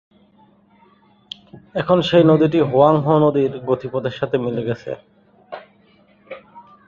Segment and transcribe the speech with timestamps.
[1.75, 4.91] এখন সেই নদীটি হুয়াং হো নদীর গতিপথের সাথে মিলে গেছে।